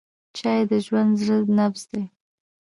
چای 0.37 0.61
د 0.69 0.71
ژوندي 0.85 1.15
زړه 1.21 1.37
نبض 1.57 1.81
دی. 1.91 2.03